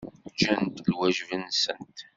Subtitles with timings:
[0.39, 1.97] Gant lwajeb-nsent.